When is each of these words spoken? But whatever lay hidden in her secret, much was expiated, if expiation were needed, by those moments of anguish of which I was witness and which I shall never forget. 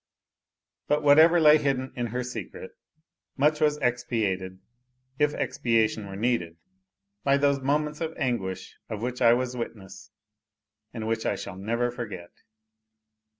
But 0.87 1.03
whatever 1.03 1.39
lay 1.39 1.59
hidden 1.59 1.93
in 1.95 2.07
her 2.07 2.23
secret, 2.23 2.71
much 3.37 3.61
was 3.61 3.77
expiated, 3.83 4.59
if 5.19 5.35
expiation 5.35 6.07
were 6.07 6.15
needed, 6.15 6.57
by 7.23 7.37
those 7.37 7.59
moments 7.59 8.01
of 8.01 8.17
anguish 8.17 8.75
of 8.89 9.03
which 9.03 9.21
I 9.21 9.33
was 9.33 9.55
witness 9.55 10.09
and 10.91 11.07
which 11.07 11.27
I 11.27 11.35
shall 11.35 11.55
never 11.55 11.91
forget. 11.91 12.31